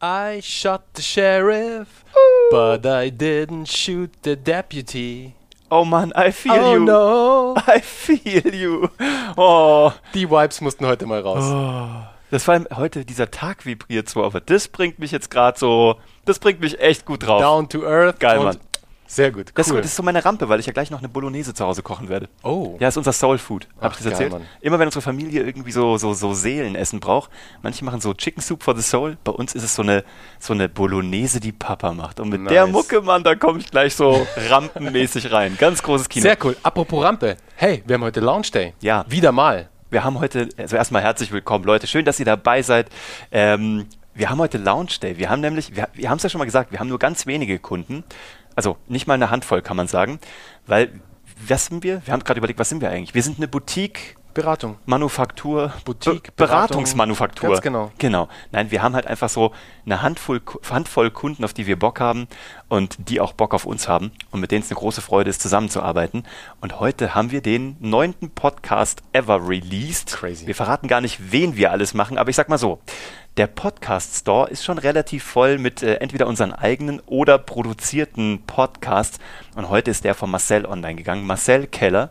[0.00, 2.04] I shot the sheriff,
[2.50, 5.36] but I didn't shoot the deputy.
[5.70, 6.80] Oh Mann, I feel oh you.
[6.80, 7.54] no.
[7.66, 8.90] I feel you.
[9.38, 9.90] Oh.
[10.12, 12.06] Die Vibes mussten heute mal raus.
[12.30, 16.40] Das war heute, dieser Tag vibriert so, aber das bringt mich jetzt gerade so, das
[16.40, 17.40] bringt mich echt gut drauf.
[17.40, 18.20] Down to earth.
[18.20, 18.58] Geil, und Mann.
[19.08, 19.52] Sehr gut.
[19.54, 19.76] Das, Cool.
[19.78, 22.08] das ist so meine Rampe, weil ich ja gleich noch eine Bolognese zu Hause kochen
[22.08, 22.28] werde.
[22.42, 22.76] oh.
[22.80, 23.68] Ja, ist unser Soul Food.
[23.80, 24.32] Hab Ach, ich das geil, erzählt?
[24.32, 24.42] Mann.
[24.60, 27.30] Immer wenn unsere Familie irgendwie so, so, so Seelenessen braucht,
[27.62, 29.16] manche machen so Chicken Soup for the Soul.
[29.24, 30.04] Bei uns ist es so eine,
[30.38, 32.18] so eine Bolognese, die Papa macht.
[32.20, 32.52] Und mit Nice.
[32.52, 35.56] der Mucke, Mann, da komme ich gleich so rampenmäßig rein.
[35.58, 36.22] Ganz großes Kino.
[36.22, 36.56] Sehr cool.
[36.62, 37.36] Apropos Rampe.
[37.54, 38.74] Hey, wir haben heute Launch Day.
[38.80, 39.04] Ja.
[39.08, 39.68] Wieder mal.
[39.90, 41.86] Wir haben heute, also erstmal herzlich willkommen, Leute.
[41.86, 42.88] Schön, dass ihr dabei seid.
[43.30, 45.18] Ähm, wir haben heute Launch Day.
[45.18, 47.26] Wir haben nämlich, wir, wir haben es ja schon mal gesagt, wir haben nur ganz
[47.26, 48.02] wenige Kunden.
[48.56, 50.18] Also nicht mal eine Handvoll, kann man sagen.
[50.66, 51.00] Weil,
[51.46, 52.02] was sind wir?
[52.04, 53.14] Wir haben gerade überlegt, was sind wir eigentlich?
[53.14, 54.16] Wir sind eine Boutique.
[54.36, 54.76] Beratung.
[54.84, 56.66] Manufaktur, Boutique, Be Beratung.
[56.66, 57.48] Beratungsmanufaktur.
[57.48, 57.90] Ganz genau.
[57.96, 58.28] Genau.
[58.52, 59.52] Nein, wir haben halt einfach so
[59.86, 62.28] eine Handvoll, Handvoll Kunden, auf die wir Bock haben
[62.68, 65.40] und die auch Bock auf uns haben und mit denen es eine große Freude ist,
[65.40, 66.24] zusammenzuarbeiten.
[66.60, 70.08] Und heute haben wir den neunten Podcast ever released.
[70.08, 70.46] Crazy.
[70.46, 72.78] Wir verraten gar nicht, wen wir alles machen, aber ich sag mal so.
[73.36, 79.18] Der Podcast Store ist schon relativ voll mit äh, entweder unseren eigenen oder produzierten Podcasts.
[79.54, 81.26] Und heute ist der von Marcel online gegangen.
[81.26, 82.08] Marcel Keller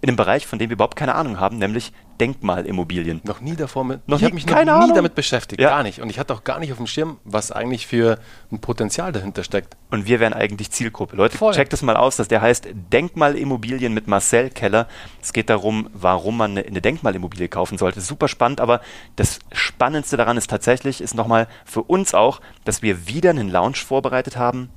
[0.00, 3.20] in einem Bereich, von dem wir überhaupt keine Ahnung haben, nämlich Denkmalimmobilien.
[3.24, 4.06] Noch nie davor mit.
[4.06, 4.94] Noch ich habe mich noch nie Ahnung.
[4.94, 5.60] damit beschäftigt.
[5.60, 5.70] Ja.
[5.70, 6.00] Gar nicht.
[6.00, 8.18] Und ich hatte auch gar nicht auf dem Schirm, was eigentlich für
[8.52, 9.76] ein Potenzial dahinter steckt.
[9.90, 11.16] Und wir wären eigentlich Zielgruppe.
[11.16, 11.54] Leute, Voll.
[11.54, 14.86] checkt das mal aus, dass der heißt Denkmalimmobilien mit Marcel Keller.
[15.22, 18.00] Es geht darum, warum man eine, eine Denkmalimmobilie kaufen sollte.
[18.00, 18.80] Super spannend, aber
[19.16, 23.76] das Spannendste daran ist tatsächlich, ist nochmal für uns auch, dass wir wieder einen Lounge
[23.76, 24.70] vorbereitet haben,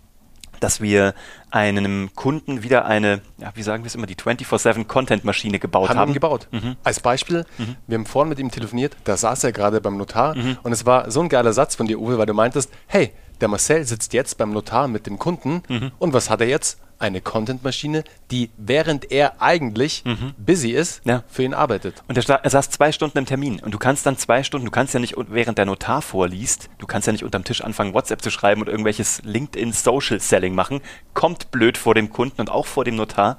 [0.64, 1.14] dass wir
[1.52, 6.00] einem Kunden wieder eine, ja, wie sagen wir es immer, die 24-7 Content-Maschine gebaut haben,
[6.00, 6.14] haben.
[6.14, 6.47] gebaut.
[6.52, 6.75] Mhm.
[6.83, 7.45] Als Beispiel,
[7.88, 10.58] wir haben vorhin mit ihm telefoniert, da saß er gerade beim Notar Mhm.
[10.64, 13.11] und es war so ein geiler Satz von dir, Uwe, weil du meintest, hey,
[13.42, 15.92] der Marcel sitzt jetzt beim Notar mit dem Kunden Mhm.
[16.00, 16.80] und was hat er jetzt?
[16.99, 20.03] Eine Content-Maschine, die während er eigentlich
[20.38, 21.11] busy ist, Mhm.
[21.11, 21.23] Ja.
[21.27, 22.02] für ihn arbeitet.
[22.08, 23.59] Und er, saß zwei Stunden im Termin.
[23.59, 26.87] Und du kannst dann zwei Stunden, du kannst ja nicht, während der Notar vorliest, du
[26.87, 30.81] kannst ja nicht unterm Tisch anfangen, WhatsApp zu schreiben und irgendwelches LinkedIn-Social-Selling machen.
[31.14, 33.37] Kommt blöd vor dem Kunden und auch vor dem Notar.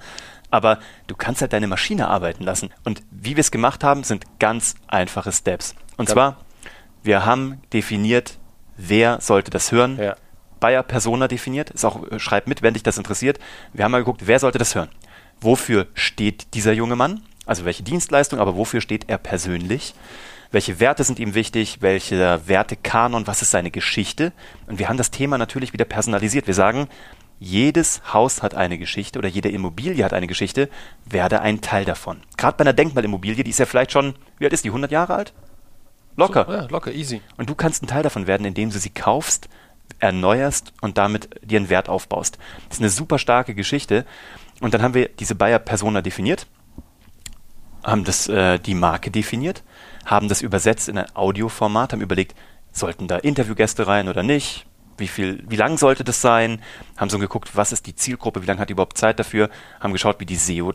[0.50, 2.70] Aber du kannst halt deine Maschine arbeiten lassen.
[2.84, 5.74] Und wie wir es gemacht haben, sind ganz einfache Steps.
[5.96, 6.14] Und Ja.
[6.14, 6.36] zwar,
[7.02, 8.38] wir haben definiert,
[8.76, 9.98] wer sollte das hören.
[9.98, 10.16] Ja.
[10.64, 11.68] Bayer Persona definiert.
[11.68, 13.38] Ist auch, äh, schreib mit, wenn dich das interessiert.
[13.74, 14.88] Wir haben mal geguckt, wer sollte das hören?
[15.38, 17.20] Wofür steht dieser junge Mann?
[17.44, 19.94] Also welche Dienstleistung, aber wofür steht er persönlich?
[20.52, 21.82] Welche Werte sind ihm wichtig?
[21.82, 23.26] Welche Wertekanon?
[23.26, 24.32] Was ist seine Geschichte?
[24.66, 26.46] Und wir haben das Thema natürlich wieder personalisiert.
[26.46, 26.88] Wir sagen,
[27.38, 30.70] jedes Haus hat eine Geschichte oder jede Immobilie hat eine Geschichte.
[31.04, 32.22] Werde ein Teil davon.
[32.38, 34.70] Gerade bei einer Denkmalimmobilie, die ist ja vielleicht schon, wie alt ist die?
[34.70, 35.34] 100 Jahre alt?
[36.16, 36.46] Locker.
[36.48, 37.20] Ja, locker, easy.
[37.36, 39.50] Und du kannst ein Teil davon werden, indem du sie kaufst,
[39.98, 42.38] erneuerst und damit dir einen Wert aufbaust.
[42.68, 44.04] Das ist eine super starke Geschichte.
[44.60, 46.46] Und dann haben wir diese Bayer Persona definiert,
[47.82, 49.62] haben das, äh, die Marke definiert,
[50.04, 52.34] haben das übersetzt in ein Audioformat, haben überlegt,
[52.72, 54.66] sollten da Interviewgäste rein oder nicht?
[54.96, 56.62] Wie viel, wie lang sollte das sein?
[56.96, 59.50] Haben so geguckt, was ist die Zielgruppe, wie lange hat die überhaupt Zeit dafür?
[59.80, 60.72] Haben geschaut, wie die SEO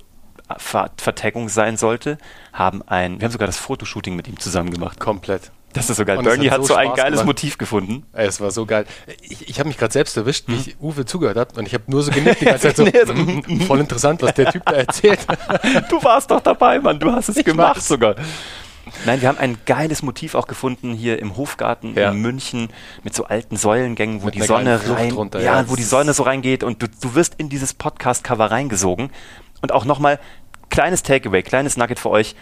[0.58, 2.18] Ver Vertaggung sein sollte,
[2.53, 5.00] haben ein, wir haben sogar das Fotoshooting mit ihm zusammen gemacht.
[5.00, 5.52] Komplett.
[5.74, 6.18] Das ist so geil.
[6.18, 7.25] Und Bernie hat hat so so ein geiles gemacht.
[7.28, 8.03] Motiv gefunden.
[8.13, 8.85] Ey, Es war so geil.
[9.22, 10.63] Ich, ich habe mich gerade selbst erwischt, wie Hm.
[10.66, 13.06] ich Uwe zugehört habe und ich habe nur so genickt die ganze Zeit so, Nee,
[13.06, 15.19] so, "Mm, voll interessant, was der Typ da erzählt.
[15.90, 17.00] Du warst doch dabei, Mann.
[17.00, 17.88] Du hast es Ich gemacht weiß.
[17.88, 18.16] sogar.
[19.06, 22.09] Nein, wir haben ein geiles Motiv auch gefunden hier im Hofgarten Ja.
[22.09, 22.69] in München
[23.03, 25.69] mit so alten Säulengängen, wo Mit die Sonne rein, runter, ja, ja.
[25.69, 29.12] wo die Sonne so reingeht und du, du wirst in dieses Podcast-Cover reingesogen.
[29.62, 30.19] Und auch nochmal
[30.72, 32.35] kleines Takeaway, kleines Nugget für euch.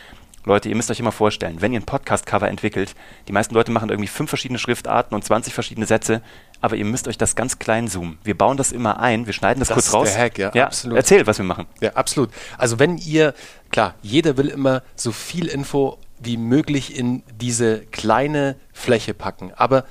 [0.47, 2.95] Leute, ihr müsst euch immer vorstellen, wenn ihr ein Podcast-Cover entwickelt,
[3.27, 6.21] die meisten Leute machen irgendwie fünf verschiedene Schriftarten und 20 verschiedene Sätze,
[6.61, 8.17] aber ihr müsst euch das ganz klein zoomen.
[8.23, 10.13] Wir bauen das immer ein, wir schneiden das, Das kurz ist raus.
[10.13, 10.97] der Hack, ja, absolut.
[10.97, 11.67] Erzähl, was wir machen.
[11.81, 12.29] Ja, absolut.
[12.57, 13.33] Also wenn ihr,
[13.71, 19.51] klar, jeder will immer so viel Info wie möglich in diese kleine Fläche packen.
[19.55, 19.85] Aber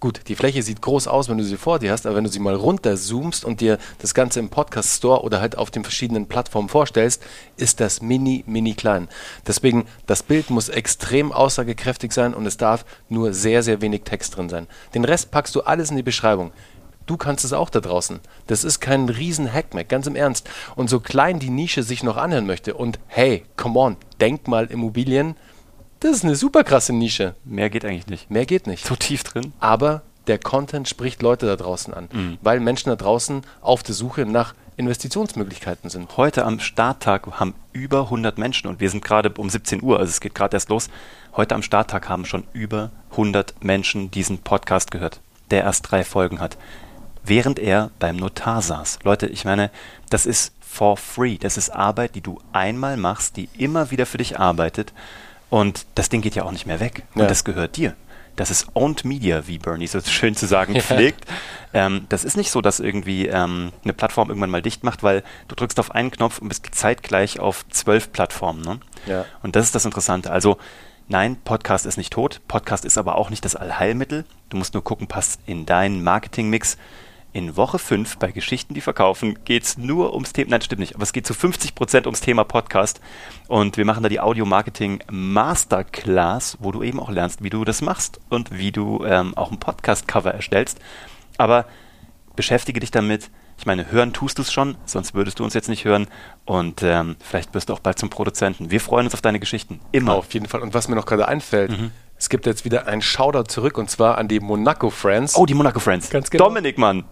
[0.00, 2.30] gut, die Fläche sieht groß aus, wenn du sie vor dir hast, aber wenn du
[2.30, 6.26] sie mal runterzoomst und dir das Ganze im Podcast Store oder halt auf den verschiedenen
[6.26, 7.22] Plattformen vorstellst,
[7.56, 9.08] ist das mini, mini klein.
[9.46, 14.36] Deswegen, das Bild muss extrem aussagekräftig sein und es darf nur sehr, sehr wenig Text
[14.36, 14.66] drin sein.
[14.94, 16.52] Den Rest packst du alles in die Beschreibung.
[17.06, 18.20] Du kannst es auch da draußen.
[18.46, 20.48] Das ist kein riesen Hackmack, ganz im Ernst.
[20.76, 24.66] Und so klein die Nische sich noch anhören möchte und hey, come on, denk mal
[24.66, 25.34] Immobilien,
[26.00, 27.34] das ist eine super krasse Nische.
[27.44, 28.30] Mehr geht eigentlich nicht.
[28.30, 28.84] Mehr geht nicht.
[28.86, 29.52] So tief drin.
[29.60, 32.38] Aber der Content spricht Leute da draußen an, Mhm.
[32.42, 36.16] weil Menschen da draußen auf der Suche nach Investitionsmöglichkeiten sind.
[36.16, 40.08] Heute am Starttag haben über 100 Menschen und wir sind gerade um 17 Uhr, also
[40.10, 40.88] es geht gerade erst los.
[41.36, 45.20] Heute am Starttag haben schon über 100 Menschen diesen Podcast gehört.
[45.50, 46.56] der erst drei Folgen hat,
[47.24, 49.00] während er beim Notar saß.
[49.02, 49.70] Leute, ich meine,
[50.08, 51.38] das ist for free.
[51.38, 54.92] Das ist Arbeit, die du einmal machst, die immer wieder für dich arbeitet.
[55.50, 57.02] Und das Ding geht ja auch nicht mehr weg.
[57.14, 57.26] Und Ja.
[57.28, 57.94] das gehört dir.
[58.36, 61.24] Das ist Owned Media, wie Bernie so schön zu sagen pflegt.
[61.74, 65.22] Ähm, das ist nicht so, dass irgendwie ähm, eine Plattform irgendwann mal dicht macht, weil
[65.48, 68.62] du drückst auf einen Knopf und bist zeitgleich auf zwölf Plattformen.
[68.62, 68.78] Ne?
[69.06, 69.24] Ja.
[69.42, 70.30] Und das ist das Interessante.
[70.30, 70.56] Also
[71.08, 72.40] nein, Podcast ist nicht tot.
[72.46, 74.24] Podcast ist aber auch nicht das Allheilmittel.
[74.48, 76.78] Du musst nur gucken, passt in deinen Marketingmix.
[77.32, 80.96] In Woche 5 bei Geschichten, die verkaufen, geht es nur ums Thema, nein, stimmt nicht,
[80.96, 83.00] aber es geht zu 50 Prozent ums Thema Podcast.
[83.46, 87.82] Und wir machen da die Audio-Marketing Masterclass, wo du eben auch lernst, wie du das
[87.82, 90.80] machst und wie du ähm, auch ein Podcast-Cover erstellst.
[91.38, 91.66] Aber
[92.34, 93.30] beschäftige dich damit.
[93.58, 96.08] Ich meine, hören tust du es schon, sonst würdest du uns jetzt nicht hören.
[96.46, 98.70] Und ähm, vielleicht wirst du auch bald zum Produzenten.
[98.70, 99.80] Wir freuen uns auf deine Geschichten.
[99.92, 100.14] Immer.
[100.14, 100.62] Auf jeden Fall.
[100.62, 101.90] Und was mir noch gerade einfällt, Mhm.
[102.16, 105.36] es gibt jetzt wieder einen Shoutout zurück und zwar an die Monaco Friends.
[105.36, 106.10] Oh, die Monaco Friends.
[106.10, 106.44] Ganz genau.
[106.44, 107.04] Dominik, Mann.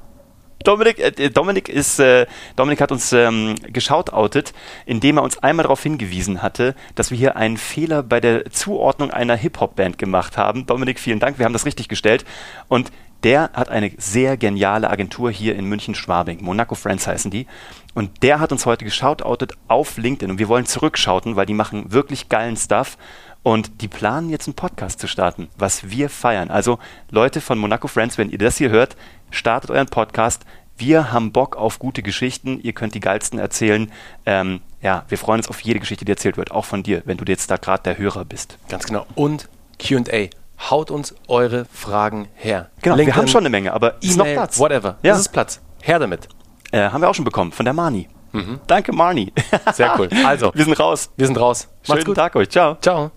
[0.64, 2.26] Dominik, äh, Dominik ist, äh,
[2.56, 4.52] Dominik hat uns ähm, geschautoutet,
[4.87, 9.10] indem er uns einmal darauf hingewiesen hatte, dass wir hier einen Fehler bei der Zuordnung
[9.10, 10.66] einer Hip-Hop-Band gemacht haben.
[10.66, 12.25] Dominik, vielen Dank, wir haben das richtig gestellt.
[12.66, 12.90] Und
[13.25, 16.43] der hat eine sehr geniale Agentur hier in München-Schwabing.
[16.43, 17.47] Monaco Friends heißen die.
[17.94, 20.31] Und der hat uns heute geschautoutet auf LinkedIn.
[20.31, 22.97] Und wir wollen zurückschauten, weil die machen wirklich geilen Stuff.
[23.43, 26.50] Und die planen jetzt einen Podcast zu starten, was wir feiern.
[26.50, 26.79] Also
[27.11, 28.97] Leute von Monaco Friends, wenn ihr das hier hört,
[29.31, 30.44] startet euren Podcast.
[30.76, 32.61] Wir haben Bock auf gute Geschichten.
[32.61, 33.91] Ihr könnt die geilsten erzählen.
[34.26, 37.17] Ähm, ja, wir freuen uns auf jede Geschichte, die erzählt wird, auch von dir, wenn
[37.17, 38.59] du jetzt da gerade der Hörer bist.
[38.69, 39.06] Ganz genau.
[39.17, 39.49] Und
[39.79, 40.29] QA.
[40.70, 42.70] Haut uns eure Fragen her.
[42.82, 44.58] Genau, wir LinkedIn, haben schon eine Menge, aber ist noch Platz.
[44.58, 44.96] Whatever.
[45.02, 45.14] Ja.
[45.14, 45.60] Es ist Platz.
[45.82, 46.28] Her damit.
[46.72, 48.08] Äh, haben wir auch schon bekommen von der Marni.
[48.66, 49.32] Danke, Marni.
[49.72, 50.08] Sehr cool.
[50.25, 51.10] Also, wir sind raus.
[51.16, 51.69] wir sind raus.
[51.82, 52.50] Schönen Tag euch.
[52.50, 52.76] Ciao.
[52.81, 53.10] Ciao.